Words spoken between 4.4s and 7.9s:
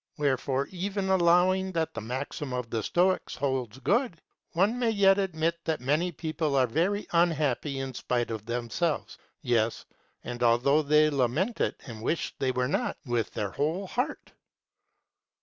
one may yet admit that many people are very unhappy